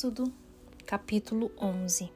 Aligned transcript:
Êxodo, 0.00 0.32
capítulo 0.86 1.52
11 1.60 2.10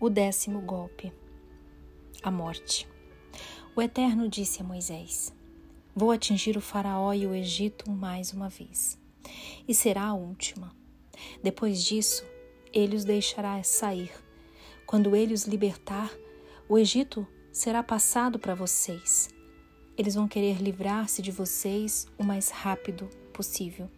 O 0.00 0.10
décimo 0.10 0.60
golpe 0.60 1.12
A 2.24 2.28
morte. 2.28 2.88
O 3.76 3.80
Eterno 3.80 4.28
disse 4.28 4.62
a 4.62 4.64
Moisés: 4.64 5.32
Vou 5.94 6.10
atingir 6.10 6.56
o 6.56 6.60
Faraó 6.60 7.12
e 7.12 7.24
o 7.24 7.36
Egito 7.36 7.88
mais 7.88 8.32
uma 8.32 8.48
vez, 8.48 8.98
e 9.68 9.72
será 9.72 10.06
a 10.06 10.14
última. 10.14 10.74
Depois 11.40 11.84
disso, 11.84 12.24
ele 12.72 12.96
os 12.96 13.04
deixará 13.04 13.62
sair. 13.62 14.10
Quando 14.86 15.14
ele 15.14 15.34
os 15.34 15.44
libertar, 15.44 16.12
o 16.68 16.76
Egito 16.76 17.24
será 17.52 17.80
passado 17.80 18.40
para 18.40 18.56
vocês. 18.56 19.28
Eles 19.96 20.16
vão 20.16 20.26
querer 20.26 20.60
livrar-se 20.60 21.22
de 21.22 21.30
vocês 21.30 22.08
o 22.18 22.24
mais 22.24 22.48
rápido 22.48 23.08
possível. 23.32 23.88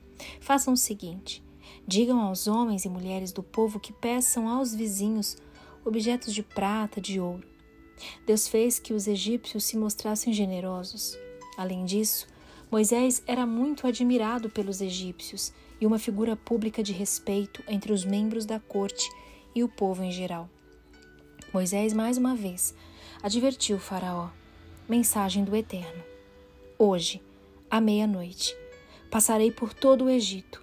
Façam 0.40 0.74
o 0.74 0.76
seguinte: 0.76 1.42
digam 1.86 2.20
aos 2.20 2.46
homens 2.46 2.84
e 2.84 2.88
mulheres 2.88 3.32
do 3.32 3.42
povo 3.42 3.80
que 3.80 3.92
peçam 3.92 4.48
aos 4.48 4.74
vizinhos 4.74 5.36
objetos 5.84 6.34
de 6.34 6.42
prata, 6.42 7.00
de 7.00 7.20
ouro. 7.20 7.46
Deus 8.26 8.46
fez 8.46 8.78
que 8.78 8.92
os 8.92 9.08
egípcios 9.08 9.64
se 9.64 9.76
mostrassem 9.76 10.32
generosos. 10.32 11.18
Além 11.56 11.84
disso, 11.84 12.26
Moisés 12.70 13.22
era 13.26 13.46
muito 13.46 13.86
admirado 13.86 14.50
pelos 14.50 14.80
egípcios 14.80 15.52
e 15.80 15.86
uma 15.86 15.98
figura 15.98 16.36
pública 16.36 16.82
de 16.82 16.92
respeito 16.92 17.62
entre 17.66 17.92
os 17.92 18.04
membros 18.04 18.44
da 18.44 18.60
corte 18.60 19.10
e 19.54 19.64
o 19.64 19.68
povo 19.68 20.02
em 20.02 20.12
geral. 20.12 20.48
Moisés, 21.52 21.92
mais 21.92 22.18
uma 22.18 22.36
vez, 22.36 22.74
advertiu 23.22 23.78
Faraó: 23.78 24.28
Mensagem 24.88 25.44
do 25.44 25.56
Eterno. 25.56 26.04
Hoje, 26.78 27.22
à 27.70 27.80
meia-noite, 27.80 28.54
passarei 29.10 29.50
por 29.50 29.72
todo 29.72 30.04
o 30.04 30.10
Egito, 30.10 30.62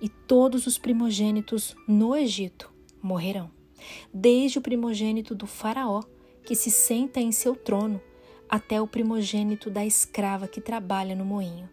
e 0.00 0.08
todos 0.08 0.66
os 0.66 0.78
primogênitos 0.78 1.74
no 1.86 2.16
Egito 2.16 2.72
morrerão, 3.02 3.50
desde 4.12 4.58
o 4.58 4.62
primogênito 4.62 5.34
do 5.34 5.46
Faraó, 5.46 6.02
que 6.44 6.54
se 6.54 6.70
senta 6.70 7.20
em 7.20 7.32
seu 7.32 7.54
trono, 7.54 8.00
até 8.48 8.80
o 8.80 8.86
primogênito 8.86 9.68
da 9.68 9.84
escrava 9.84 10.48
que 10.48 10.60
trabalha 10.60 11.14
no 11.14 11.24
moinho, 11.24 11.68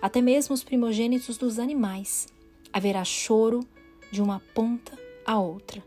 até 0.00 0.22
mesmo 0.22 0.54
os 0.54 0.64
primogênitos 0.64 1.36
dos 1.36 1.58
animais. 1.58 2.26
Haverá 2.72 3.04
choro 3.04 3.60
de 4.10 4.22
uma 4.22 4.40
ponta 4.54 4.98
à 5.26 5.38
outra, 5.38 5.84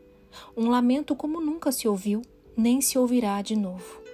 um 0.55 0.69
lamento 0.69 1.15
como 1.15 1.41
nunca 1.41 1.71
se 1.71 1.87
ouviu, 1.87 2.21
nem 2.55 2.81
se 2.81 2.97
ouvirá 2.97 3.41
de 3.41 3.55
novo. 3.55 4.06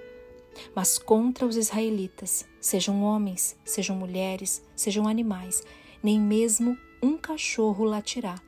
Mas 0.76 0.98
contra 0.98 1.46
os 1.46 1.56
israelitas, 1.56 2.46
sejam 2.60 3.04
homens, 3.04 3.58
sejam 3.66 3.96
mulheres, 3.96 4.64
sejam 4.76 5.08
animais, 5.08 5.64
nem 6.02 6.20
mesmo 6.20 6.78
um 7.02 7.18
cachorro 7.18 7.84
latirá, 7.84 8.40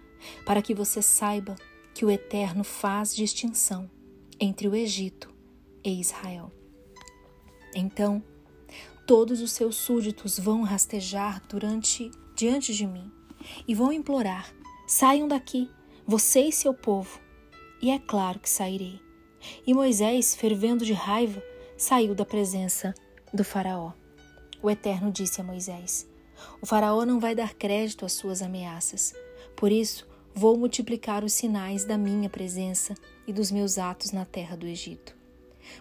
para 0.45 0.61
que 0.61 0.73
você 0.73 1.01
saiba 1.01 1.55
que 1.93 2.05
o 2.05 2.11
Eterno 2.11 2.63
faz 2.63 3.15
distinção 3.15 3.89
entre 4.39 4.67
o 4.67 4.75
Egito 4.75 5.33
e 5.83 5.99
Israel. 5.99 6.51
Então, 7.73 8.23
todos 9.05 9.41
os 9.41 9.51
seus 9.51 9.75
súditos 9.75 10.39
vão 10.39 10.63
rastejar 10.63 11.41
durante 11.47 12.09
diante 12.35 12.73
de 12.73 12.85
mim 12.87 13.11
e 13.67 13.75
vão 13.75 13.91
implorar: 13.91 14.53
saiam 14.87 15.27
daqui, 15.27 15.69
você 16.05 16.41
e 16.41 16.51
seu 16.51 16.73
povo. 16.73 17.19
E 17.81 17.91
é 17.91 17.99
claro 17.99 18.39
que 18.39 18.49
sairei. 18.49 18.99
E 19.65 19.73
Moisés, 19.73 20.35
fervendo 20.35 20.85
de 20.85 20.93
raiva, 20.93 21.41
saiu 21.77 22.15
da 22.15 22.25
presença 22.25 22.93
do 23.33 23.43
Faraó. 23.43 23.91
O 24.61 24.69
Eterno 24.69 25.11
disse 25.11 25.41
a 25.41 25.43
Moisés: 25.43 26.07
O 26.61 26.65
Faraó 26.65 27.05
não 27.05 27.19
vai 27.19 27.35
dar 27.35 27.53
crédito 27.53 28.05
às 28.05 28.13
suas 28.13 28.41
ameaças. 28.41 29.13
Por 29.55 29.71
isso, 29.71 30.07
vou 30.33 30.57
multiplicar 30.57 31.23
os 31.23 31.33
sinais 31.33 31.85
da 31.85 31.97
minha 31.97 32.29
presença 32.29 32.95
e 33.27 33.33
dos 33.33 33.51
meus 33.51 33.77
atos 33.77 34.11
na 34.11 34.25
terra 34.25 34.55
do 34.55 34.65
Egito. 34.65 35.15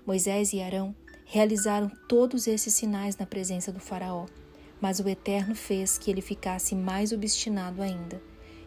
Moisés 0.06 0.52
e 0.52 0.60
Arão 0.60 0.94
realizaram 1.24 1.90
todos 2.08 2.46
esses 2.46 2.74
sinais 2.74 3.16
na 3.16 3.26
presença 3.26 3.70
do 3.70 3.80
Faraó, 3.80 4.26
mas 4.80 4.98
o 5.00 5.08
Eterno 5.08 5.54
fez 5.54 5.96
que 5.96 6.10
ele 6.10 6.20
ficasse 6.20 6.74
mais 6.74 7.12
obstinado 7.12 7.82
ainda, 7.82 8.20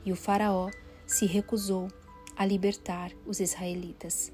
e 0.06 0.12
o 0.12 0.16
Faraó 0.16 0.70
se 1.06 1.26
recusou 1.26 1.90
a 2.36 2.46
libertar 2.46 3.12
os 3.26 3.40
israelitas. 3.40 4.32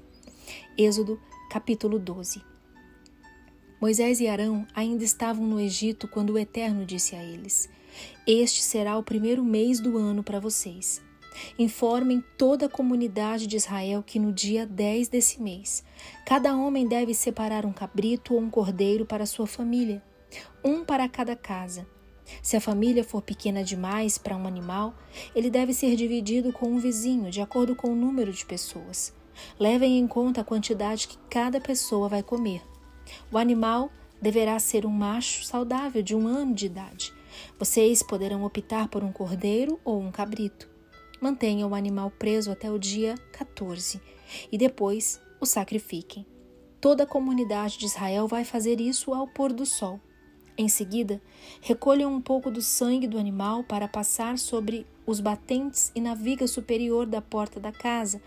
Êxodo 0.76 1.20
capítulo 1.50 1.98
12 1.98 2.53
Moisés 3.80 4.20
e 4.20 4.28
Arão 4.28 4.66
ainda 4.74 5.04
estavam 5.04 5.46
no 5.46 5.60
Egito 5.60 6.08
quando 6.08 6.30
o 6.30 6.38
Eterno 6.38 6.84
disse 6.84 7.14
a 7.14 7.22
eles: 7.22 7.68
Este 8.26 8.62
será 8.62 8.96
o 8.96 9.02
primeiro 9.02 9.44
mês 9.44 9.80
do 9.80 9.98
ano 9.98 10.22
para 10.22 10.40
vocês. 10.40 11.02
Informem 11.58 12.22
toda 12.38 12.66
a 12.66 12.68
comunidade 12.68 13.46
de 13.46 13.56
Israel 13.56 14.02
que 14.02 14.18
no 14.18 14.32
dia 14.32 14.64
10 14.64 15.08
desse 15.08 15.42
mês, 15.42 15.84
cada 16.24 16.56
homem 16.56 16.86
deve 16.86 17.12
separar 17.12 17.66
um 17.66 17.72
cabrito 17.72 18.34
ou 18.34 18.40
um 18.40 18.48
cordeiro 18.48 19.04
para 19.04 19.26
sua 19.26 19.46
família, 19.46 20.02
um 20.62 20.84
para 20.84 21.08
cada 21.08 21.34
casa. 21.34 21.86
Se 22.42 22.56
a 22.56 22.60
família 22.60 23.04
for 23.04 23.20
pequena 23.20 23.62
demais 23.62 24.16
para 24.16 24.36
um 24.36 24.46
animal, 24.46 24.94
ele 25.34 25.50
deve 25.50 25.74
ser 25.74 25.94
dividido 25.96 26.52
com 26.52 26.68
um 26.68 26.78
vizinho, 26.78 27.30
de 27.30 27.40
acordo 27.40 27.74
com 27.74 27.88
o 27.88 27.96
número 27.96 28.32
de 28.32 28.46
pessoas. 28.46 29.12
Levem 29.58 29.98
em 29.98 30.06
conta 30.06 30.40
a 30.40 30.44
quantidade 30.44 31.08
que 31.08 31.18
cada 31.28 31.60
pessoa 31.60 32.08
vai 32.08 32.22
comer. 32.22 32.62
O 33.32 33.38
animal 33.38 33.90
deverá 34.20 34.58
ser 34.58 34.86
um 34.86 34.90
macho 34.90 35.44
saudável 35.44 36.02
de 36.02 36.14
um 36.14 36.26
ano 36.26 36.54
de 36.54 36.66
idade. 36.66 37.12
Vocês 37.58 38.02
poderão 38.02 38.44
optar 38.44 38.88
por 38.88 39.02
um 39.02 39.12
cordeiro 39.12 39.78
ou 39.84 40.00
um 40.00 40.10
cabrito. 40.10 40.68
Mantenham 41.20 41.70
o 41.70 41.74
animal 41.74 42.10
preso 42.10 42.50
até 42.50 42.70
o 42.70 42.78
dia 42.78 43.16
14 43.32 44.00
e 44.50 44.58
depois 44.58 45.20
o 45.40 45.46
sacrifiquem. 45.46 46.26
Toda 46.80 47.04
a 47.04 47.06
comunidade 47.06 47.78
de 47.78 47.86
Israel 47.86 48.28
vai 48.28 48.44
fazer 48.44 48.80
isso 48.80 49.14
ao 49.14 49.26
pôr 49.26 49.52
do 49.52 49.64
sol. 49.64 50.00
Em 50.56 50.68
seguida, 50.68 51.20
recolham 51.60 52.12
um 52.14 52.20
pouco 52.20 52.50
do 52.50 52.62
sangue 52.62 53.08
do 53.08 53.18
animal 53.18 53.64
para 53.64 53.88
passar 53.88 54.38
sobre 54.38 54.86
os 55.06 55.18
batentes 55.18 55.90
e 55.94 56.00
na 56.00 56.14
viga 56.14 56.46
superior 56.46 57.06
da 57.06 57.20
porta 57.20 57.58
da 57.58 57.72
casa 57.72 58.22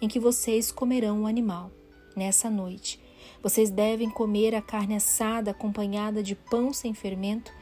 em 0.00 0.08
que 0.08 0.20
vocês 0.20 0.70
comerão 0.70 1.22
o 1.22 1.26
animal. 1.26 1.70
Nessa 2.16 2.50
noite, 2.50 3.00
vocês 3.42 3.70
devem 3.70 4.08
comer 4.08 4.54
a 4.54 4.62
carne 4.62 4.96
assada 4.96 5.50
acompanhada 5.50 6.22
de 6.22 6.34
pão 6.34 6.72
sem 6.72 6.94
fermento 6.94 7.52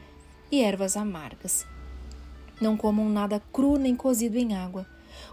e 0.51 0.61
ervas 0.61 0.95
amargas. 0.97 1.65
Não 2.59 2.77
comam 2.77 3.09
nada 3.09 3.41
cru 3.51 3.77
nem 3.77 3.95
cozido 3.95 4.37
em 4.37 4.55
água. 4.55 4.85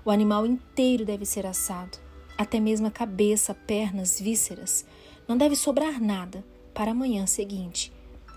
O 0.05 0.11
animal 0.11 0.47
inteiro 0.47 1.05
deve 1.05 1.27
ser 1.27 1.47
assado, 1.47 1.99
até 2.37 2.59
mesmo 2.59 2.87
a 2.87 2.91
cabeça, 2.91 3.55
pernas, 3.55 4.19
vísceras. 4.19 4.87
Não 5.27 5.37
deve 5.37 5.55
sobrar 5.55 6.00
nada 6.00 6.44
para 6.72 6.93
a 6.93 6.94
manhã 6.94 7.27
seguinte. 7.27 7.93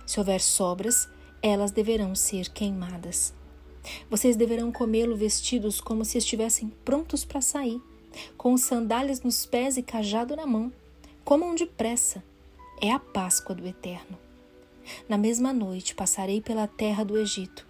Se 0.06 0.20
houver 0.20 0.42
sobras, 0.42 1.08
elas 1.42 1.72
deverão 1.72 2.14
ser 2.16 2.50
queimadas. 2.50 3.34
Vocês 4.10 4.36
deverão 4.36 4.72
comê-lo 4.72 5.16
vestidos 5.16 5.80
como 5.80 6.04
se 6.04 6.18
estivessem 6.18 6.72
prontos 6.84 7.24
para 7.24 7.42
sair, 7.42 7.82
com 8.38 8.58
sandálias 8.58 9.22
nos 9.22 9.46
pés 9.46 9.78
e 9.78 9.82
cajado 9.82 10.36
na 10.36 10.46
mão. 10.46 10.72
Comam 11.24 11.54
depressa, 11.54 12.24
é 12.82 12.92
a 12.92 13.00
Páscoa 13.00 13.56
do 13.56 13.66
Eterno. 13.66 14.18
Na 15.08 15.18
mesma 15.18 15.54
noite 15.54 15.94
passarei 15.94 16.42
pela 16.42 16.68
terra 16.68 17.06
do 17.06 17.18
Egito 17.18 17.66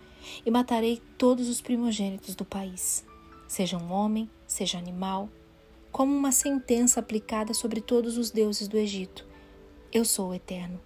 e 0.45 0.49
matarei 0.49 1.01
todos 1.17 1.49
os 1.49 1.61
primogênitos 1.61 2.33
do 2.33 2.45
país, 2.45 3.05
seja 3.47 3.77
um 3.77 3.91
homem, 3.91 4.29
seja 4.47 4.77
animal, 4.77 5.29
como 5.91 6.15
uma 6.15 6.31
sentença 6.31 7.01
aplicada 7.01 7.53
sobre 7.53 7.81
todos 7.81 8.17
os 8.17 8.31
deuses 8.31 8.69
do 8.69 8.77
Egito. 8.77 9.27
Eu 9.91 10.05
sou 10.05 10.29
o 10.29 10.33
Eterno. 10.33 10.79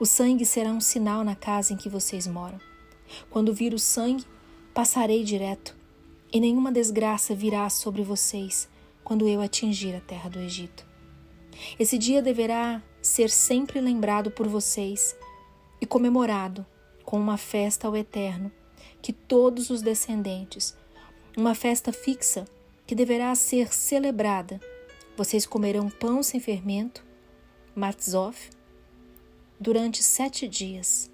O 0.00 0.06
sangue 0.06 0.46
será 0.46 0.70
um 0.70 0.80
sinal 0.80 1.22
na 1.22 1.36
casa 1.36 1.74
em 1.74 1.76
que 1.76 1.90
vocês 1.90 2.26
moram. 2.26 2.58
Quando 3.28 3.54
vir 3.54 3.74
o 3.74 3.78
sangue, 3.78 4.24
passarei 4.72 5.22
direto, 5.22 5.76
e 6.32 6.40
nenhuma 6.40 6.72
desgraça 6.72 7.34
virá 7.34 7.68
sobre 7.68 8.02
vocês 8.02 8.66
quando 9.04 9.28
eu 9.28 9.42
atingir 9.42 9.94
a 9.94 10.00
terra 10.00 10.30
do 10.30 10.40
Egito. 10.40 10.91
Esse 11.78 11.98
dia 11.98 12.22
deverá 12.22 12.82
ser 13.00 13.30
sempre 13.30 13.80
lembrado 13.80 14.30
por 14.30 14.48
vocês 14.48 15.16
e 15.80 15.86
comemorado 15.86 16.64
com 17.04 17.18
uma 17.18 17.36
festa 17.36 17.86
ao 17.86 17.96
Eterno, 17.96 18.50
que 19.00 19.12
todos 19.12 19.70
os 19.70 19.82
descendentes, 19.82 20.76
uma 21.36 21.54
festa 21.54 21.92
fixa 21.92 22.46
que 22.86 22.94
deverá 22.94 23.34
ser 23.34 23.72
celebrada. 23.72 24.60
Vocês 25.16 25.46
comerão 25.46 25.90
pão 25.90 26.22
sem 26.22 26.40
fermento, 26.40 27.04
matzov, 27.74 28.36
durante 29.58 30.02
sete 30.02 30.48
dias. 30.48 31.10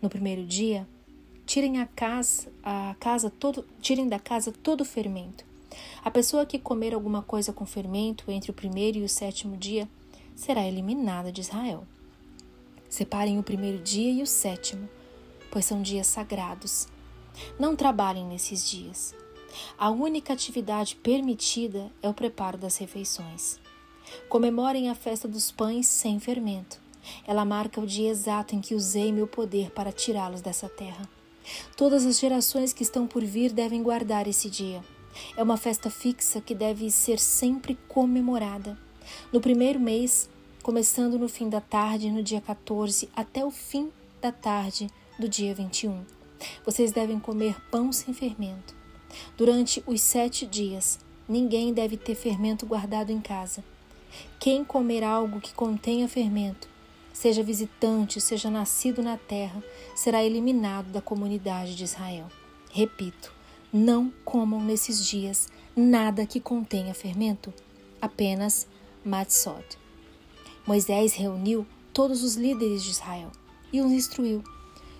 No 0.00 0.08
primeiro 0.08 0.44
dia, 0.44 0.86
tirem 1.46 1.80
a 1.80 1.86
casa, 1.86 2.52
a 2.62 2.94
casa 3.00 3.30
todo, 3.30 3.66
tirem 3.80 4.08
da 4.08 4.18
casa 4.18 4.52
todo 4.52 4.82
o 4.82 4.84
fermento 4.84 5.47
a 6.04 6.10
pessoa 6.10 6.46
que 6.46 6.58
comer 6.58 6.94
alguma 6.94 7.22
coisa 7.22 7.52
com 7.52 7.66
fermento 7.66 8.30
entre 8.30 8.50
o 8.50 8.54
primeiro 8.54 8.98
e 8.98 9.04
o 9.04 9.08
sétimo 9.08 9.56
dia 9.56 9.88
será 10.34 10.66
eliminada 10.66 11.32
de 11.32 11.40
Israel. 11.40 11.84
Separem 12.88 13.38
o 13.38 13.42
primeiro 13.42 13.78
dia 13.78 14.10
e 14.10 14.22
o 14.22 14.26
sétimo, 14.26 14.88
pois 15.50 15.64
são 15.64 15.82
dias 15.82 16.06
sagrados. 16.06 16.88
Não 17.58 17.76
trabalhem 17.76 18.26
nesses 18.26 18.68
dias. 18.68 19.14
A 19.76 19.90
única 19.90 20.32
atividade 20.32 20.96
permitida 20.96 21.90
é 22.02 22.08
o 22.08 22.14
preparo 22.14 22.56
das 22.56 22.76
refeições. 22.76 23.58
Comemorem 24.28 24.88
a 24.88 24.94
festa 24.94 25.28
dos 25.28 25.50
pães 25.50 25.86
sem 25.86 26.18
fermento. 26.18 26.80
Ela 27.26 27.44
marca 27.44 27.80
o 27.80 27.86
dia 27.86 28.10
exato 28.10 28.54
em 28.54 28.60
que 28.60 28.74
usei 28.74 29.12
meu 29.12 29.26
poder 29.26 29.70
para 29.70 29.92
tirá-los 29.92 30.40
dessa 30.40 30.68
terra. 30.68 31.08
Todas 31.76 32.04
as 32.04 32.18
gerações 32.18 32.72
que 32.72 32.82
estão 32.82 33.06
por 33.06 33.24
vir 33.24 33.52
devem 33.52 33.82
guardar 33.82 34.26
esse 34.26 34.50
dia. 34.50 34.82
É 35.36 35.42
uma 35.42 35.56
festa 35.56 35.90
fixa 35.90 36.40
que 36.40 36.54
deve 36.54 36.90
ser 36.90 37.18
sempre 37.18 37.78
comemorada. 37.88 38.78
No 39.32 39.40
primeiro 39.40 39.80
mês, 39.80 40.28
começando 40.62 41.18
no 41.18 41.28
fim 41.28 41.48
da 41.48 41.60
tarde, 41.60 42.10
no 42.10 42.22
dia 42.22 42.40
14, 42.40 43.08
até 43.14 43.44
o 43.44 43.50
fim 43.50 43.90
da 44.20 44.30
tarde 44.30 44.88
do 45.18 45.28
dia 45.28 45.54
21. 45.54 46.04
Vocês 46.64 46.92
devem 46.92 47.18
comer 47.18 47.56
pão 47.70 47.92
sem 47.92 48.12
fermento. 48.14 48.74
Durante 49.36 49.82
os 49.86 50.00
sete 50.00 50.46
dias, 50.46 50.98
ninguém 51.28 51.72
deve 51.72 51.96
ter 51.96 52.14
fermento 52.14 52.66
guardado 52.66 53.10
em 53.10 53.20
casa. 53.20 53.64
Quem 54.38 54.64
comer 54.64 55.02
algo 55.02 55.40
que 55.40 55.52
contenha 55.52 56.08
fermento, 56.08 56.68
seja 57.12 57.42
visitante, 57.42 58.20
seja 58.20 58.50
nascido 58.50 59.02
na 59.02 59.16
terra, 59.16 59.62
será 59.94 60.22
eliminado 60.22 60.90
da 60.92 61.00
comunidade 61.00 61.74
de 61.74 61.84
Israel. 61.84 62.28
Repito, 62.70 63.32
não 63.72 64.12
comam 64.24 64.62
nesses 64.62 65.06
dias 65.06 65.48
nada 65.76 66.26
que 66.26 66.40
contenha 66.40 66.94
fermento, 66.94 67.52
apenas 68.00 68.66
matzot. 69.04 69.78
Moisés 70.66 71.14
reuniu 71.14 71.66
todos 71.92 72.22
os 72.22 72.34
líderes 72.34 72.82
de 72.82 72.90
Israel 72.90 73.30
e 73.72 73.80
os 73.80 73.92
instruiu. 73.92 74.42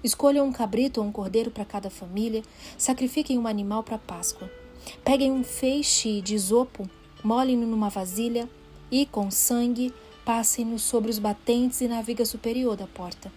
Escolham 0.02 0.46
um 0.46 0.52
cabrito 0.52 1.00
ou 1.00 1.06
um 1.06 1.12
cordeiro 1.12 1.50
para 1.50 1.64
cada 1.64 1.90
família, 1.90 2.42
sacrifiquem 2.76 3.38
um 3.38 3.46
animal 3.46 3.82
para 3.82 3.98
Páscoa. 3.98 4.50
Peguem 5.04 5.32
um 5.32 5.42
feixe 5.42 6.20
de 6.20 6.34
isopo, 6.34 6.88
molhem-no 7.22 7.66
numa 7.66 7.88
vasilha 7.88 8.48
e, 8.90 9.04
com 9.06 9.30
sangue, 9.30 9.92
passem-no 10.24 10.78
sobre 10.78 11.10
os 11.10 11.18
batentes 11.18 11.80
e 11.80 11.88
na 11.88 12.00
viga 12.00 12.24
superior 12.24 12.76
da 12.76 12.86
porta. 12.86 13.32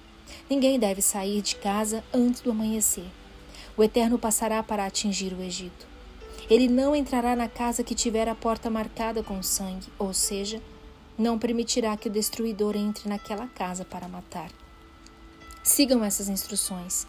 Ninguém 0.49 0.77
deve 0.77 1.01
sair 1.01 1.41
de 1.41 1.55
casa 1.55 2.03
antes 2.13 2.41
do 2.41 2.51
amanhecer. 2.51 3.05
O 3.77 3.83
Eterno 3.83 4.17
passará 4.17 4.61
para 4.61 4.85
atingir 4.85 5.33
o 5.33 5.41
Egito. 5.41 5.87
Ele 6.49 6.67
não 6.67 6.95
entrará 6.95 7.35
na 7.35 7.47
casa 7.47 7.83
que 7.83 7.95
tiver 7.95 8.27
a 8.27 8.35
porta 8.35 8.69
marcada 8.69 9.23
com 9.23 9.41
sangue, 9.41 9.87
ou 9.97 10.13
seja, 10.13 10.61
não 11.17 11.39
permitirá 11.39 11.95
que 11.95 12.07
o 12.07 12.11
destruidor 12.11 12.75
entre 12.75 13.07
naquela 13.07 13.47
casa 13.47 13.85
para 13.85 14.07
matar. 14.07 14.49
Sigam 15.63 16.03
essas 16.03 16.27
instruções. 16.27 17.05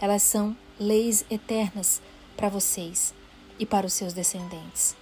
Elas 0.00 0.22
são 0.22 0.56
leis 0.78 1.24
eternas 1.30 2.00
para 2.36 2.48
vocês 2.48 3.14
e 3.58 3.66
para 3.66 3.86
os 3.86 3.92
seus 3.92 4.12
descendentes. 4.12 4.96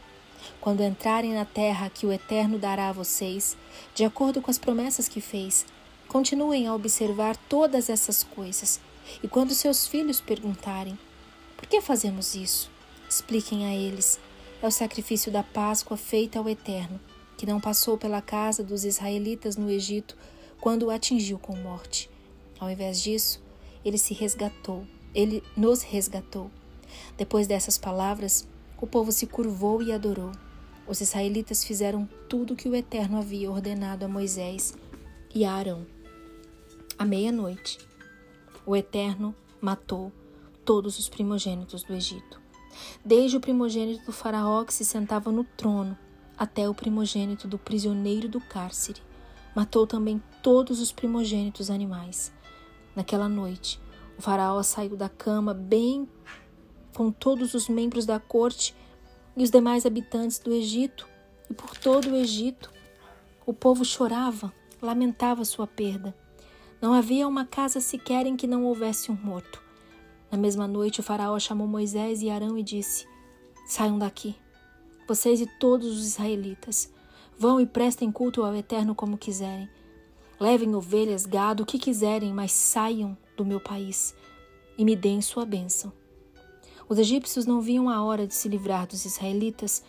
Quando 0.61 0.83
entrarem 0.83 1.33
na 1.33 1.45
terra 1.45 1.89
que 1.89 2.05
o 2.05 2.13
Eterno 2.13 2.59
dará 2.59 2.89
a 2.89 2.93
vocês, 2.93 3.57
de 3.95 4.05
acordo 4.05 4.43
com 4.43 4.51
as 4.51 4.59
promessas 4.59 5.09
que 5.09 5.21
fez, 5.21 5.65
continuem 6.09 6.67
a 6.67 6.75
observar 6.75 7.37
todas 7.49 7.89
essas 7.89 8.25
coisas. 8.25 8.81
E 9.23 9.29
quando 9.29 9.55
seus 9.55 9.87
filhos 9.87 10.21
perguntarem: 10.21 10.99
Por 11.57 11.67
que 11.67 11.81
fazemos 11.81 12.35
isso? 12.35 12.71
Expliquem 13.09 13.67
a 13.67 13.75
eles: 13.75 14.21
É 14.63 14.67
o 14.67 14.71
sacrifício 14.71 15.33
da 15.33 15.43
Páscoa 15.43 15.97
feita 15.97 16.39
ao 16.39 16.49
Eterno, 16.49 17.01
que 17.37 17.47
não 17.47 17.61
passou 17.61 17.97
pela 17.97 18.21
casa 18.21 18.63
dos 18.63 18.85
israelitas 18.85 19.57
no 19.57 19.71
Egito 19.71 20.17
quando 20.61 20.85
o 20.85 20.91
atingiu 20.91 21.39
com 21.39 21.57
morte. 21.57 22.11
Ao 22.59 22.71
invés 22.71 23.01
disso, 23.03 23.41
ele 23.85 23.99
se 23.99 24.13
resgatou, 24.13 24.87
ele 25.15 25.43
nos 25.57 25.83
resgatou. 25.83 26.51
Depois 27.17 27.47
dessas 27.47 27.79
palavras, 27.79 28.47
o 28.81 28.87
povo 28.87 29.13
se 29.13 29.27
curvou 29.27 29.83
e 29.83 29.93
adorou. 29.93 30.33
Os 30.87 31.01
israelitas 31.01 31.65
fizeram 31.65 32.09
tudo 32.29 32.55
o 32.55 32.57
que 32.57 32.69
o 32.69 32.75
Eterno 32.75 33.19
havia 33.19 33.51
ordenado 33.51 34.05
a 34.05 34.09
Moisés 34.09 34.75
e 35.35 35.45
a 35.45 35.53
Arão. 35.53 35.87
À 36.99 37.05
meia-noite, 37.05 37.79
o 38.69 38.77
Eterno 38.77 39.35
matou 39.63 40.13
todos 40.63 40.99
os 40.99 41.09
primogênitos 41.09 41.83
do 41.83 41.95
Egito, 41.95 42.39
desde 43.03 43.39
o 43.39 43.41
primogênito 43.41 44.05
do 44.05 44.13
faraó 44.13 44.63
que 44.63 44.75
se 44.75 44.85
sentava 44.85 45.33
no 45.33 45.43
trono 45.43 45.97
até 46.37 46.69
o 46.69 46.75
primogênito 46.75 47.49
do 47.49 47.57
prisioneiro 47.57 48.29
do 48.29 48.43
cárcere. 48.43 49.01
Matou 49.57 49.87
também 49.87 50.23
todos 50.43 50.81
os 50.81 50.93
primogênitos 50.93 51.71
animais. 51.71 52.31
Naquela 52.95 53.27
noite, 53.27 53.81
o 54.19 54.23
faraó 54.23 54.63
saiu 54.63 54.99
da 54.99 55.09
cama 55.09 55.55
bem 55.55 56.07
com 56.95 57.11
todos 57.11 57.55
os 57.55 57.71
membros 57.71 58.05
da 58.05 58.21
corte 58.21 58.77
e 59.35 59.43
os 59.43 59.51
demais 59.51 59.87
habitantes 59.87 60.39
do 60.39 60.53
Egito, 60.53 61.09
e 61.49 61.55
por 61.55 61.75
todo 61.79 62.11
o 62.11 62.17
Egito. 62.17 62.71
O 63.47 63.55
povo 63.55 63.83
chorava, 63.83 64.53
lamentava 64.83 65.43
sua 65.47 65.67
perda. 65.67 66.15
Não 66.81 66.93
havia 66.93 67.27
uma 67.27 67.45
casa 67.45 67.81
sequer 67.81 68.27
em 68.27 68.37
que 68.37 68.47
não 68.47 68.65
houvesse 68.65 69.11
um 69.11 69.17
morto. 69.17 69.61
Na 70.31 70.39
mesma 70.39 70.69
noite, 70.69 71.01
o 71.01 71.03
faraó 71.03 71.39
chamou 71.39 71.67
Moisés 71.67 72.23
e 72.23 72.31
Arão 72.31 72.57
e 72.57 72.63
disse: 72.63 73.07
Saiam 73.67 73.99
daqui, 73.99 74.37
vocês 75.07 75.41
e 75.41 75.47
todos 75.59 75.89
os 75.89 76.07
israelitas. 76.07 76.93
Vão 77.37 77.61
e 77.61 77.67
prestem 77.67 78.11
culto 78.11 78.45
ao 78.45 78.55
Eterno 78.55 78.95
como 78.95 79.19
quiserem. 79.19 79.69
Levem 80.41 80.75
ovelhas, 80.75 81.25
gado, 81.27 81.63
o 81.63 81.67
que 81.67 81.79
quiserem, 81.79 82.33
mas 82.33 82.53
saiam 82.53 83.17
do 83.37 83.45
meu 83.45 83.61
país 83.61 84.15
e 84.77 84.85
me 84.85 84.95
deem 84.95 85.21
sua 85.21 85.45
bênção. 85.45 85.93
Os 86.89 86.99
egípcios 86.99 87.45
não 87.45 87.61
viam 87.61 87.91
a 87.91 88.03
hora 88.03 88.27
de 88.27 88.35
se 88.35 88.49
livrar 88.49 88.87
dos 88.87 89.05
israelitas, 89.05 89.83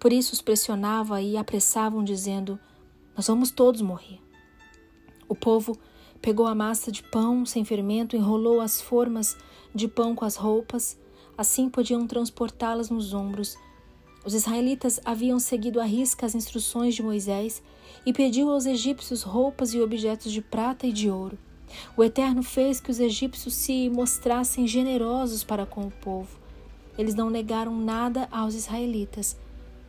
por 0.00 0.12
isso 0.12 0.34
os 0.34 0.42
pressionavam 0.42 1.18
e 1.18 1.36
apressavam, 1.36 2.02
dizendo: 2.02 2.58
Nós 3.16 3.28
vamos 3.28 3.50
todos 3.50 3.80
morrer. 3.80 4.20
O 5.28 5.34
povo 5.34 5.78
pegou 6.24 6.46
a 6.46 6.54
massa 6.54 6.90
de 6.90 7.02
pão 7.02 7.44
sem 7.44 7.64
fermento, 7.64 8.16
enrolou 8.16 8.60
as 8.60 8.80
formas 8.80 9.36
de 9.74 9.86
pão 9.86 10.14
com 10.14 10.24
as 10.24 10.36
roupas, 10.36 10.98
assim 11.36 11.68
podiam 11.68 12.06
transportá-las 12.06 12.88
nos 12.88 13.12
ombros 13.12 13.58
os 14.24 14.32
israelitas 14.32 14.98
haviam 15.04 15.38
seguido 15.38 15.78
à 15.78 15.84
risca 15.84 16.24
as 16.24 16.34
instruções 16.34 16.94
de 16.94 17.02
Moisés 17.02 17.62
e 18.06 18.12
pediu 18.12 18.50
aos 18.50 18.64
egípcios 18.64 19.22
roupas 19.22 19.74
e 19.74 19.80
objetos 19.80 20.32
de 20.32 20.40
prata 20.40 20.86
e 20.86 20.92
de 20.92 21.10
ouro. 21.10 21.38
O 21.94 22.02
Eterno 22.02 22.42
fez 22.42 22.80
que 22.80 22.90
os 22.90 23.00
egípcios 23.00 23.52
se 23.54 23.90
mostrassem 23.90 24.66
generosos 24.66 25.44
para 25.44 25.66
com 25.66 25.82
o 25.82 25.90
povo. 25.90 26.38
Eles 26.96 27.14
não 27.14 27.28
negaram 27.28 27.76
nada 27.76 28.26
aos 28.30 28.54
israelitas. 28.54 29.36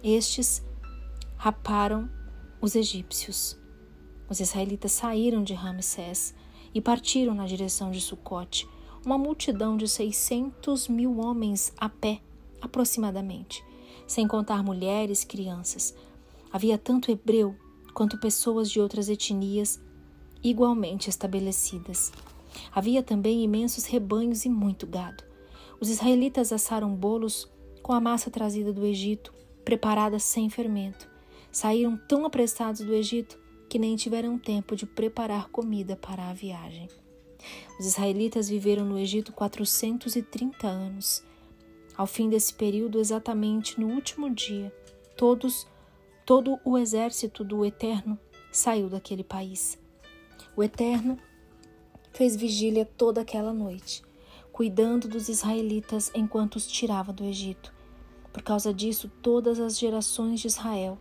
Estes 0.04 0.62
raparam 1.38 2.10
os 2.60 2.76
egípcios. 2.76 3.58
Os 4.30 4.40
israelitas 4.40 4.92
saíram 4.92 5.44
de 5.44 5.54
Ramsés 5.54 6.34
e 6.74 6.82
partiram 6.82 7.34
na 7.34 7.46
direção 7.46 7.92
de 7.92 8.02
Sucote, 8.02 8.68
uma 9.06 9.18
multidão 9.18 9.78
de 9.78 9.88
seiscentos 9.88 10.88
mil 10.88 11.20
homens 11.20 11.72
a 11.78 11.88
pé, 11.88 12.22
aproximadamente 12.60 13.64
sem 14.08 14.28
contar 14.28 14.64
mulheres, 14.64 15.24
crianças. 15.24 15.96
Havia 16.52 16.78
tanto 16.78 17.12
hebreu 17.12 17.56
quanto 17.94 18.20
pessoas 18.20 18.70
de 18.70 18.80
outras 18.80 19.10
etnias 19.10 19.82
igualmente 20.44 21.10
estabelecidas. 21.10 22.12
Havia 22.72 23.02
também 23.02 23.44
imensos 23.44 23.86
rebanhos 23.86 24.46
e 24.46 24.50
muito 24.50 24.86
gado. 24.86 25.24
Os 25.80 25.90
israelitas 25.90 26.54
assaram 26.54 26.96
bolos 26.96 27.50
com 27.82 27.94
a 27.94 28.00
massa 28.00 28.30
trazida 28.30 28.72
do 28.72 28.86
Egito, 28.86 29.34
preparada 29.64 30.20
sem 30.20 30.50
fermento. 30.50 31.10
Saíram 31.52 31.98
tão 32.08 32.26
apressados 32.26 32.82
do 32.82 32.94
Egito 32.94 33.40
que 33.76 33.80
nem 33.80 33.98
tiveram 33.98 34.40
tempo 34.40 34.74
de 34.74 34.86
preparar 34.86 35.50
comida 35.50 35.98
para 35.98 36.30
a 36.30 36.34
viagem. 36.34 36.88
Os 37.78 37.86
israelitas 37.86 38.48
viveram 38.48 38.86
no 38.86 38.98
Egito 38.98 39.34
430 39.34 40.66
anos 40.66 41.22
ao 41.98 42.08
fim 42.08 42.30
desse 42.30 42.54
período, 42.54 43.02
exatamente 43.02 43.78
no 43.78 43.88
último 43.88 44.34
dia, 44.34 44.74
todos, 45.18 45.68
todo 46.26 46.58
o 46.64 46.78
exército 46.78 47.44
do 47.44 47.66
Eterno 47.66 48.18
saiu 48.50 48.88
daquele 48.88 49.26
país. 49.26 49.78
O 50.56 50.64
Eterno 50.64 51.20
fez 52.14 52.34
vigília 52.34 52.86
toda 52.86 53.20
aquela 53.20 53.52
noite, 53.52 54.02
cuidando 54.54 55.10
dos 55.10 55.28
israelitas 55.28 56.10
enquanto 56.16 56.56
os 56.56 56.66
tirava 56.66 57.12
do 57.12 57.26
Egito. 57.26 57.74
Por 58.32 58.42
causa 58.42 58.74
disso, 58.74 59.12
todas 59.22 59.60
as 59.60 59.78
gerações 59.78 60.40
de 60.40 60.48
Israel 60.48 60.98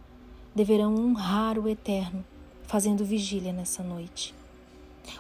deverão 0.53 0.97
honrar 0.97 1.57
o 1.57 1.69
Eterno, 1.69 2.27
fazendo 2.67 3.05
vigília 3.05 3.53
nessa 3.53 3.83
noite. 3.83 4.35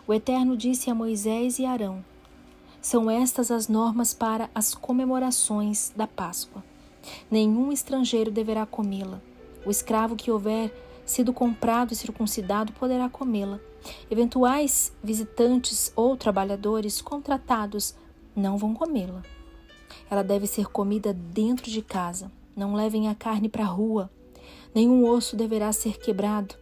O 0.06 0.14
Eterno 0.14 0.56
disse 0.56 0.90
a 0.90 0.94
Moisés 0.94 1.58
e 1.58 1.66
Arão: 1.66 2.04
são 2.84 3.10
estas 3.10 3.50
as 3.50 3.66
normas 3.66 4.12
para 4.12 4.50
as 4.54 4.74
comemorações 4.74 5.90
da 5.96 6.06
Páscoa. 6.06 6.62
Nenhum 7.30 7.72
estrangeiro 7.72 8.30
deverá 8.30 8.66
comê-la. 8.66 9.22
O 9.64 9.70
escravo 9.70 10.14
que 10.14 10.30
houver 10.30 10.70
sido 11.06 11.32
comprado 11.32 11.94
e 11.94 11.96
circuncidado 11.96 12.74
poderá 12.74 13.08
comê-la. 13.08 13.58
Eventuais 14.10 14.92
visitantes 15.02 15.94
ou 15.96 16.14
trabalhadores 16.14 17.00
contratados 17.00 17.94
não 18.36 18.58
vão 18.58 18.74
comê-la. 18.74 19.22
Ela 20.10 20.22
deve 20.22 20.46
ser 20.46 20.66
comida 20.66 21.14
dentro 21.14 21.70
de 21.70 21.80
casa. 21.80 22.30
Não 22.54 22.74
levem 22.74 23.08
a 23.08 23.14
carne 23.14 23.48
para 23.48 23.64
a 23.64 23.66
rua. 23.66 24.10
Nenhum 24.74 25.08
osso 25.08 25.36
deverá 25.36 25.72
ser 25.72 25.98
quebrado. 25.98 26.54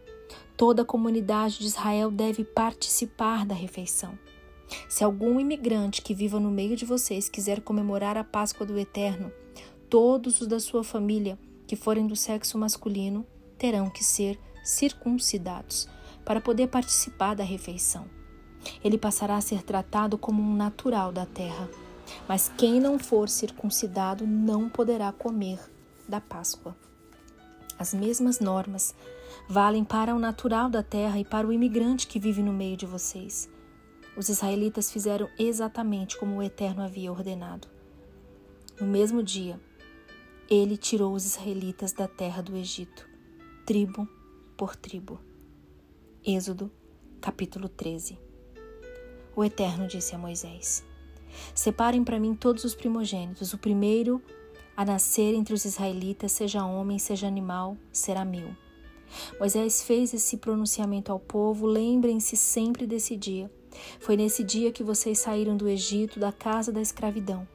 Toda 0.55 0.83
a 0.83 0.85
comunidade 0.85 1.59
de 1.59 1.65
Israel 1.65 2.11
deve 2.11 2.43
participar 2.43 3.45
da 3.45 3.55
refeição. 3.55 4.17
Se 4.87 5.03
algum 5.03 5.39
imigrante 5.39 6.01
que 6.01 6.13
viva 6.13 6.39
no 6.39 6.51
meio 6.51 6.75
de 6.75 6.85
vocês 6.85 7.27
quiser 7.27 7.61
comemorar 7.61 8.17
a 8.17 8.23
Páscoa 8.23 8.65
do 8.65 8.79
Eterno, 8.79 9.31
todos 9.89 10.41
os 10.41 10.47
da 10.47 10.59
sua 10.59 10.83
família 10.83 11.37
que 11.67 11.75
forem 11.75 12.07
do 12.07 12.15
sexo 12.15 12.57
masculino 12.57 13.25
terão 13.57 13.89
que 13.89 14.03
ser 14.03 14.39
circuncidados 14.63 15.87
para 16.23 16.41
poder 16.41 16.67
participar 16.67 17.35
da 17.35 17.43
refeição. 17.43 18.05
Ele 18.83 18.97
passará 18.97 19.35
a 19.35 19.41
ser 19.41 19.61
tratado 19.63 20.17
como 20.17 20.41
um 20.41 20.55
natural 20.55 21.11
da 21.11 21.25
terra. 21.25 21.69
Mas 22.27 22.51
quem 22.57 22.79
não 22.79 22.99
for 22.99 23.29
circuncidado 23.29 24.25
não 24.25 24.69
poderá 24.69 25.11
comer 25.11 25.59
da 26.07 26.21
Páscoa. 26.21 26.75
As 27.77 27.93
mesmas 27.93 28.39
normas 28.39 28.93
valem 29.47 29.83
para 29.83 30.15
o 30.15 30.19
natural 30.19 30.69
da 30.69 30.81
terra 30.81 31.19
e 31.19 31.25
para 31.25 31.47
o 31.47 31.53
imigrante 31.53 32.07
que 32.07 32.19
vive 32.19 32.41
no 32.41 32.53
meio 32.53 32.77
de 32.77 32.85
vocês. 32.85 33.49
Os 34.15 34.29
israelitas 34.29 34.91
fizeram 34.91 35.29
exatamente 35.37 36.17
como 36.17 36.37
o 36.37 36.43
Eterno 36.43 36.83
havia 36.83 37.11
ordenado. 37.11 37.67
No 38.79 38.87
mesmo 38.87 39.23
dia, 39.23 39.59
ele 40.49 40.77
tirou 40.77 41.13
os 41.13 41.25
israelitas 41.25 41.91
da 41.91 42.07
terra 42.07 42.41
do 42.41 42.55
Egito, 42.55 43.07
tribo 43.65 44.07
por 44.55 44.75
tribo. 44.75 45.19
Êxodo, 46.25 46.71
capítulo 47.19 47.67
13. 47.67 48.19
O 49.35 49.43
Eterno 49.43 49.87
disse 49.87 50.15
a 50.15 50.17
Moisés: 50.17 50.85
Separem 51.55 52.03
para 52.03 52.19
mim 52.19 52.35
todos 52.35 52.63
os 52.63 52.75
primogênitos, 52.75 53.53
o 53.53 53.57
primeiro 53.57 54.21
a 54.75 54.83
nascer 54.83 55.35
entre 55.35 55.53
os 55.53 55.65
israelitas, 55.65 56.31
seja 56.31 56.65
homem, 56.65 56.97
seja 56.97 57.27
animal, 57.27 57.77
será 57.91 58.25
meu. 58.25 58.55
Moisés 59.39 59.83
fez 59.83 60.13
esse 60.13 60.37
pronunciamento 60.37 61.11
ao 61.11 61.19
povo, 61.19 61.65
lembrem-se 61.65 62.35
sempre 62.35 62.87
desse 62.87 63.15
dia 63.15 63.49
foi 63.99 64.15
nesse 64.15 64.43
dia 64.43 64.71
que 64.71 64.83
vocês 64.83 65.19
saíram 65.19 65.57
do 65.57 65.67
Egito, 65.67 66.19
da 66.19 66.31
casa 66.31 66.71
da 66.71 66.81
escravidão. 66.81 67.47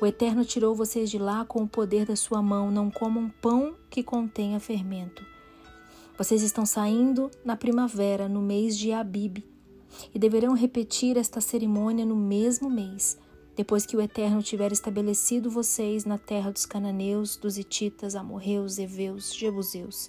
O 0.00 0.06
Eterno 0.06 0.44
tirou 0.44 0.74
vocês 0.74 1.10
de 1.10 1.18
lá 1.18 1.44
com 1.44 1.62
o 1.62 1.68
poder 1.68 2.04
da 2.04 2.16
sua 2.16 2.42
mão, 2.42 2.70
não 2.70 2.90
comam 2.90 3.30
pão 3.40 3.74
que 3.88 4.02
contenha 4.02 4.58
fermento. 4.58 5.24
Vocês 6.16 6.42
estão 6.42 6.66
saindo 6.66 7.30
na 7.44 7.56
primavera, 7.56 8.28
no 8.28 8.40
mês 8.40 8.76
de 8.76 8.92
Abib, 8.92 9.44
e 10.12 10.18
deverão 10.18 10.52
repetir 10.52 11.16
esta 11.16 11.40
cerimônia 11.40 12.04
no 12.04 12.16
mesmo 12.16 12.68
mês, 12.68 13.18
depois 13.54 13.86
que 13.86 13.96
o 13.96 14.00
Eterno 14.00 14.42
tiver 14.42 14.72
estabelecido 14.72 15.50
vocês 15.50 16.04
na 16.04 16.18
terra 16.18 16.50
dos 16.50 16.66
cananeus, 16.66 17.36
dos 17.36 17.56
hititas, 17.56 18.16
amorreus, 18.16 18.78
heveus, 18.78 19.34
jebuseus, 19.34 20.08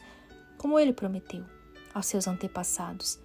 como 0.60 0.78
ele 0.78 0.94
prometeu 0.94 1.44
aos 1.92 2.06
seus 2.06 2.28
antepassados. 2.28 3.18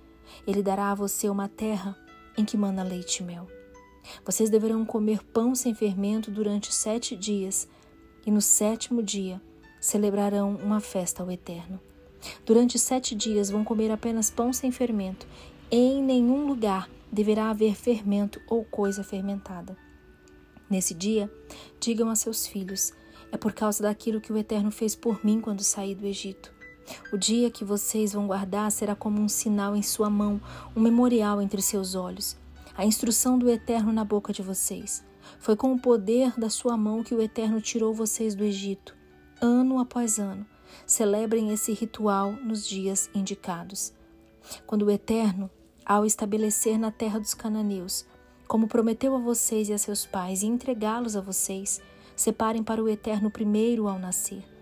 Ele 0.47 0.63
dará 0.63 0.91
a 0.91 0.95
você 0.95 1.29
uma 1.29 1.49
terra 1.49 1.95
em 2.39 2.45
que 2.45 2.57
mana 2.57 2.83
leite 2.83 3.19
e 3.19 3.27
mel. 3.27 3.47
Vocês 4.25 4.49
deverão 4.49 4.85
comer 4.87 5.23
pão 5.23 5.55
sem 5.55 5.75
fermento 5.75 6.31
durante 6.31 6.73
sete 6.73 7.17
dias, 7.17 7.69
e 8.25 8.31
no 8.31 8.41
sétimo 8.41 9.03
dia 9.03 9.43
celebrarão 9.81 10.55
uma 10.57 10.81
festa 10.81 11.23
ao 11.23 11.31
Eterno. 11.31 11.79
Durante 12.47 12.79
sete 12.79 13.15
dias 13.15 13.51
vão 13.51 13.65
comer 13.65 13.91
apenas 13.91 14.31
pão 14.31 14.53
sem 14.53 14.71
fermento. 14.71 15.27
Em 15.71 16.03
nenhum 16.03 16.47
lugar 16.47 16.89
deverá 17.13 17.51
haver 17.51 17.75
fermento 17.75 18.41
ou 18.49 18.65
coisa 18.65 19.05
fermentada. 19.05 19.77
Nesse 20.71 20.95
dia, 20.95 21.31
digam 21.79 22.09
a 22.09 22.17
seus 22.17 22.47
filhos: 22.47 22.93
é 23.31 23.37
por 23.37 23.53
causa 23.53 23.83
daquilo 23.83 24.21
que 24.21 24.33
o 24.33 24.39
Eterno 24.39 24.71
fez 24.71 24.95
por 24.95 25.25
mim 25.25 25.41
quando 25.41 25.63
saí 25.63 25.95
do 25.95 26.07
Egito. 26.07 26.55
O 27.13 27.17
dia 27.17 27.51
que 27.51 27.65
vocês 27.65 28.13
vão 28.13 28.27
guardar 28.27 28.71
será 28.71 28.95
como 28.95 29.21
um 29.21 29.29
sinal 29.29 29.77
em 29.77 29.83
sua 29.83 30.11
mão, 30.11 30.41
um 30.75 30.81
memorial 30.81 31.41
entre 31.41 31.63
seus 31.63 31.95
olhos. 31.95 32.37
A 32.77 32.85
instrução 32.85 33.39
do 33.39 33.49
Eterno 33.49 33.93
na 33.93 34.05
boca 34.05 34.33
de 34.33 34.43
vocês. 34.43 35.05
Foi 35.39 35.57
com 35.57 35.73
o 35.73 35.79
poder 35.79 36.39
da 36.39 36.51
sua 36.51 36.77
mão 36.77 37.03
que 37.03 37.15
o 37.15 37.23
Eterno 37.23 37.61
tirou 37.61 37.95
vocês 37.95 38.35
do 38.35 38.45
Egito. 38.45 38.95
Ano 39.41 39.79
após 39.79 40.19
ano, 40.19 40.47
celebrem 40.87 41.51
esse 41.51 41.73
ritual 41.73 42.33
nos 42.33 42.67
dias 42.67 43.09
indicados. 43.15 43.93
Quando 44.67 44.83
o 44.83 44.91
Eterno, 44.91 45.51
ao 45.85 46.05
estabelecer 46.05 46.79
na 46.79 46.91
terra 46.91 47.19
dos 47.19 47.33
cananeus, 47.33 48.05
como 48.47 48.69
prometeu 48.69 49.15
a 49.15 49.19
vocês 49.19 49.69
e 49.69 49.73
a 49.73 49.79
seus 49.79 50.05
pais, 50.05 50.43
e 50.43 50.47
entregá-los 50.47 51.17
a 51.17 51.21
vocês, 51.21 51.81
separem 52.15 52.63
para 52.63 52.83
o 52.83 52.89
Eterno 52.89 53.31
primeiro 53.31 53.89
ao 53.89 53.99
nascer 53.99 54.54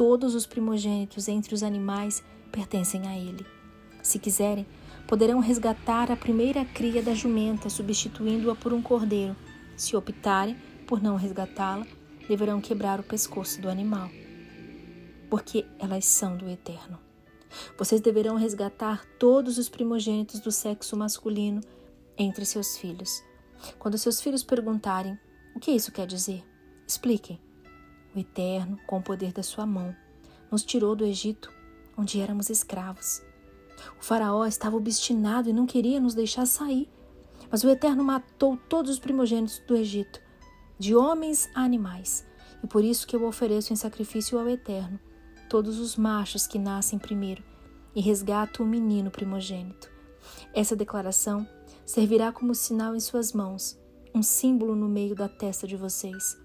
todos 0.00 0.34
os 0.34 0.46
primogênitos 0.46 1.28
entre 1.28 1.54
os 1.54 1.62
animais 1.62 2.24
pertencem 2.50 3.06
a 3.06 3.18
ele. 3.18 3.44
Se 4.02 4.18
quiserem, 4.18 4.66
poderão 5.06 5.40
resgatar 5.40 6.10
a 6.10 6.16
primeira 6.16 6.64
cria 6.64 7.02
da 7.02 7.12
jumenta, 7.12 7.68
substituindo-a 7.68 8.56
por 8.56 8.72
um 8.72 8.80
cordeiro. 8.80 9.36
Se 9.76 9.94
optarem 9.94 10.56
por 10.86 11.02
não 11.02 11.16
resgatá-la, 11.16 11.86
deverão 12.26 12.62
quebrar 12.62 12.98
o 12.98 13.02
pescoço 13.02 13.60
do 13.60 13.68
animal, 13.68 14.08
porque 15.28 15.66
elas 15.78 16.06
são 16.06 16.34
do 16.34 16.48
Eterno. 16.48 16.98
Vocês 17.76 18.00
deverão 18.00 18.36
resgatar 18.36 19.04
todos 19.18 19.58
os 19.58 19.68
primogênitos 19.68 20.40
do 20.40 20.50
sexo 20.50 20.96
masculino 20.96 21.60
entre 22.16 22.46
seus 22.46 22.78
filhos. 22.78 23.22
Quando 23.78 23.98
seus 23.98 24.18
filhos 24.18 24.42
perguntarem 24.42 25.18
o 25.54 25.60
que 25.60 25.70
isso 25.70 25.92
quer 25.92 26.06
dizer, 26.06 26.42
expliquem. 26.86 27.38
O 28.14 28.18
Eterno, 28.18 28.78
com 28.86 28.98
o 28.98 29.02
poder 29.02 29.32
da 29.32 29.42
sua 29.42 29.66
mão, 29.66 29.94
nos 30.50 30.64
tirou 30.64 30.96
do 30.96 31.04
Egito, 31.04 31.52
onde 31.96 32.20
éramos 32.20 32.50
escravos. 32.50 33.22
O 34.00 34.04
Faraó 34.04 34.44
estava 34.46 34.76
obstinado 34.76 35.48
e 35.48 35.52
não 35.52 35.66
queria 35.66 36.00
nos 36.00 36.14
deixar 36.14 36.46
sair, 36.46 36.88
mas 37.50 37.64
o 37.64 37.68
Eterno 37.68 38.04
matou 38.04 38.56
todos 38.68 38.90
os 38.90 38.98
primogênitos 38.98 39.60
do 39.66 39.76
Egito, 39.76 40.20
de 40.78 40.94
homens 40.94 41.48
a 41.54 41.62
animais, 41.62 42.26
e 42.62 42.66
por 42.66 42.84
isso 42.84 43.06
que 43.06 43.14
eu 43.14 43.26
ofereço 43.26 43.72
em 43.72 43.76
sacrifício 43.76 44.38
ao 44.38 44.48
Eterno 44.48 44.98
todos 45.50 45.80
os 45.80 45.96
machos 45.96 46.46
que 46.46 46.60
nascem 46.60 46.96
primeiro 46.96 47.42
e 47.92 48.00
resgato 48.00 48.62
o 48.62 48.66
menino 48.66 49.10
primogênito. 49.10 49.90
Essa 50.54 50.76
declaração 50.76 51.46
servirá 51.84 52.30
como 52.30 52.54
sinal 52.54 52.94
em 52.94 53.00
suas 53.00 53.32
mãos, 53.32 53.76
um 54.14 54.22
símbolo 54.22 54.76
no 54.76 54.88
meio 54.88 55.16
da 55.16 55.28
testa 55.28 55.66
de 55.66 55.76
vocês. 55.76 56.38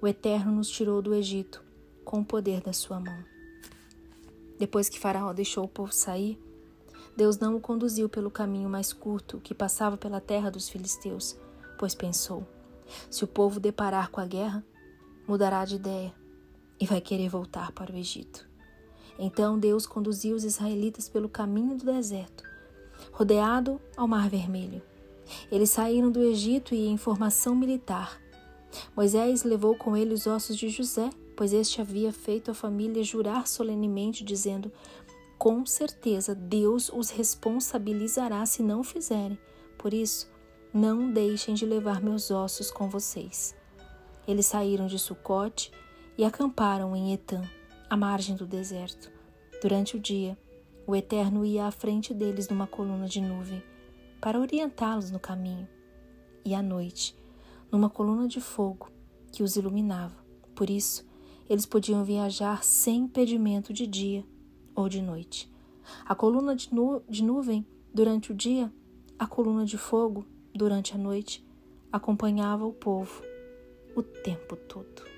O 0.00 0.06
Eterno 0.06 0.52
nos 0.52 0.68
tirou 0.68 1.00
do 1.00 1.14
Egito 1.14 1.64
com 2.04 2.20
o 2.20 2.24
poder 2.24 2.60
da 2.60 2.72
sua 2.72 3.00
mão. 3.00 3.24
Depois 4.58 4.90
que 4.90 4.98
Faraó 4.98 5.32
deixou 5.32 5.64
o 5.64 5.68
povo 5.68 5.92
sair, 5.92 6.38
Deus 7.16 7.38
não 7.38 7.56
o 7.56 7.60
conduziu 7.60 8.06
pelo 8.06 8.30
caminho 8.30 8.68
mais 8.68 8.92
curto 8.92 9.40
que 9.40 9.54
passava 9.54 9.96
pela 9.96 10.20
terra 10.20 10.50
dos 10.50 10.68
filisteus, 10.68 11.34
pois 11.78 11.94
pensou: 11.94 12.46
se 13.10 13.24
o 13.24 13.26
povo 13.26 13.58
deparar 13.58 14.10
com 14.10 14.20
a 14.20 14.26
guerra, 14.26 14.62
mudará 15.26 15.64
de 15.64 15.76
ideia 15.76 16.14
e 16.78 16.84
vai 16.84 17.00
querer 17.00 17.30
voltar 17.30 17.72
para 17.72 17.90
o 17.90 17.96
Egito. 17.96 18.46
Então 19.18 19.58
Deus 19.58 19.86
conduziu 19.86 20.36
os 20.36 20.44
israelitas 20.44 21.08
pelo 21.08 21.28
caminho 21.28 21.74
do 21.74 21.86
deserto, 21.86 22.44
rodeado 23.12 23.80
ao 23.96 24.06
Mar 24.06 24.28
Vermelho. 24.28 24.82
Eles 25.50 25.70
saíram 25.70 26.10
do 26.10 26.22
Egito 26.22 26.74
e 26.74 26.86
em 26.86 26.98
formação 26.98 27.54
militar 27.54 28.20
Moisés 28.96 29.42
levou 29.42 29.76
com 29.76 29.96
ele 29.96 30.14
os 30.14 30.26
ossos 30.26 30.56
de 30.56 30.68
José, 30.68 31.10
pois 31.36 31.52
este 31.52 31.80
havia 31.80 32.12
feito 32.12 32.50
a 32.50 32.54
família 32.54 33.02
jurar 33.02 33.46
solenemente, 33.46 34.24
dizendo: 34.24 34.72
Com 35.38 35.64
certeza 35.66 36.34
Deus 36.34 36.90
os 36.92 37.10
responsabilizará 37.10 38.44
se 38.46 38.62
não 38.62 38.82
fizerem. 38.82 39.38
Por 39.78 39.92
isso, 39.92 40.30
não 40.72 41.10
deixem 41.10 41.54
de 41.54 41.64
levar 41.64 42.02
meus 42.02 42.30
ossos 42.30 42.70
com 42.70 42.88
vocês. 42.88 43.54
Eles 44.26 44.46
saíram 44.46 44.86
de 44.86 44.98
Sucote 44.98 45.70
e 46.18 46.24
acamparam 46.24 46.96
em 46.96 47.12
Etã, 47.12 47.42
à 47.88 47.96
margem 47.96 48.34
do 48.34 48.46
deserto. 48.46 49.10
Durante 49.62 49.96
o 49.96 50.00
dia, 50.00 50.36
o 50.86 50.94
Eterno 50.94 51.44
ia 51.44 51.66
à 51.66 51.70
frente 51.70 52.12
deles 52.12 52.48
numa 52.48 52.66
coluna 52.66 53.06
de 53.06 53.20
nuvem, 53.20 53.62
para 54.20 54.38
orientá-los 54.38 55.10
no 55.10 55.18
caminho. 55.18 55.68
E 56.44 56.54
à 56.54 56.62
noite, 56.62 57.16
numa 57.70 57.90
coluna 57.90 58.28
de 58.28 58.40
fogo 58.40 58.88
que 59.32 59.42
os 59.42 59.56
iluminava. 59.56 60.16
Por 60.54 60.70
isso, 60.70 61.06
eles 61.48 61.66
podiam 61.66 62.04
viajar 62.04 62.64
sem 62.64 63.02
impedimento 63.02 63.72
de 63.72 63.86
dia 63.86 64.24
ou 64.74 64.88
de 64.88 65.00
noite. 65.00 65.50
A 66.04 66.14
coluna 66.14 66.54
de, 66.54 66.74
nu 66.74 67.02
de 67.08 67.22
nuvem 67.22 67.66
durante 67.92 68.32
o 68.32 68.34
dia, 68.34 68.72
a 69.18 69.26
coluna 69.26 69.64
de 69.64 69.78
fogo 69.78 70.26
durante 70.54 70.94
a 70.94 70.98
noite, 70.98 71.46
acompanhava 71.92 72.64
o 72.64 72.72
povo 72.72 73.22
o 73.94 74.02
tempo 74.02 74.56
todo. 74.56 75.15